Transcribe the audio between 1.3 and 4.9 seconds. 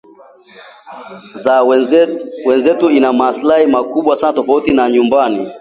za 'wenzetu' ina maslahi makubwa sana tofauti na